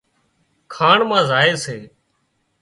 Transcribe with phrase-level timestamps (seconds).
[0.73, 1.77] کاڻ مان زائي سي